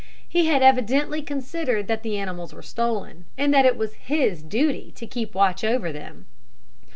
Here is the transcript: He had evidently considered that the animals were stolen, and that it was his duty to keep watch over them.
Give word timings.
He 0.27 0.47
had 0.47 0.63
evidently 0.63 1.21
considered 1.21 1.85
that 1.87 2.01
the 2.01 2.17
animals 2.17 2.55
were 2.55 2.63
stolen, 2.63 3.25
and 3.37 3.53
that 3.53 3.67
it 3.67 3.77
was 3.77 3.93
his 3.93 4.41
duty 4.41 4.91
to 4.95 5.05
keep 5.05 5.35
watch 5.35 5.63
over 5.63 5.91
them. 5.91 6.25